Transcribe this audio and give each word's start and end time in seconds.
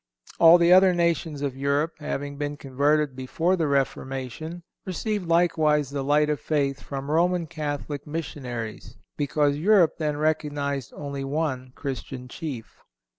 (170) 0.39 0.43
All 0.49 0.57
the 0.57 0.75
other 0.75 0.95
nations 0.95 1.43
of 1.43 1.55
Europe, 1.55 1.93
having 1.99 2.35
been 2.35 2.57
converted 2.57 3.15
before 3.15 3.55
the 3.55 3.67
Reformation, 3.67 4.63
received 4.83 5.27
likewise 5.27 5.91
the 5.91 6.03
light 6.03 6.27
of 6.27 6.39
faith 6.39 6.81
from 6.81 7.11
Roman 7.11 7.45
Catholic 7.45 8.07
Missionaries, 8.07 8.97
because 9.15 9.57
Europe 9.57 9.97
then 9.99 10.17
recognized 10.17 10.91
only 10.95 11.23
one 11.23 11.71
Christian 11.75 12.27
Chief. 12.27 12.81